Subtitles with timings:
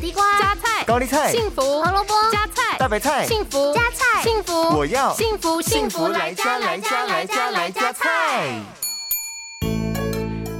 [0.00, 8.58] 地瓜、加菜、高丽菜、幸福、胡萝卜、加菜、大白菜、幸福、加菜、幸福，我要幸福幸福来加来加来加来加菜。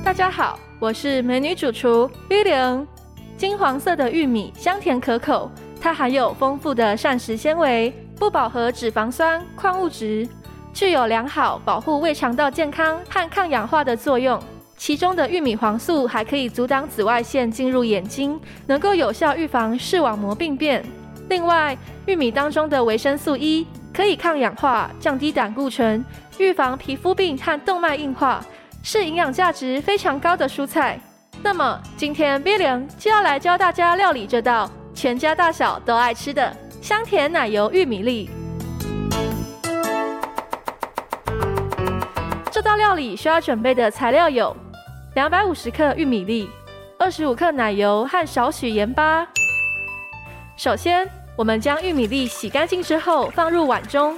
[0.04, 2.86] 大家好，我是美女主厨玉玲。
[3.38, 5.50] 金黄色的玉米香甜可口，
[5.80, 10.28] 它含有丰富的膳食纤维、不饱和脂肪酸、矿物质，
[10.74, 14.38] 具有良好保护胃肠道健康和抗氧化的作用。
[14.80, 20.82] 其中的玉米黄素还可以阻挡紫外线进入眼睛，能够有效预防视网膜病变。
[21.28, 21.76] 另外，
[22.06, 26.02] 玉米当中的维生素 E 可以抗氧化、降低胆固醇、
[26.38, 28.42] 预防皮肤病和动脉硬化，
[28.82, 30.98] 是营养价值非常高的蔬菜。
[31.42, 38.30] 那么，今天 Billion 就要来教大家料理这道全家大小都爱吃的香甜奶油玉米粒。
[42.50, 44.56] 这道料理需要准备的材料有。
[45.14, 46.48] 两百五十克玉米粒，
[46.96, 49.26] 二十五克奶油和少许盐巴。
[50.56, 54.16] 首先，我们将玉米粒洗干净之后放入碗中，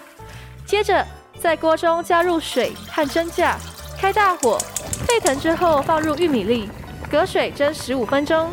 [0.67, 1.03] 接着
[1.39, 3.57] 在锅中加入水和蒸架，
[3.99, 4.59] 开大火，
[5.07, 6.69] 沸腾之后放入玉米粒，
[7.11, 8.51] 隔水蒸十五分钟。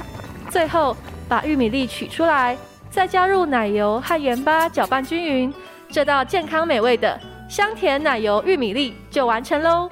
[0.49, 0.95] 最后
[1.27, 2.57] 把玉米粒取出来，
[2.89, 5.53] 再加入奶油和盐巴搅拌均匀，
[5.91, 9.91] 这道健康美味的香甜奶油玉米粒就完成喽。